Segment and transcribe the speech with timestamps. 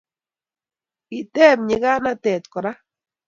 [1.07, 2.71] kiteb nyikanatet kora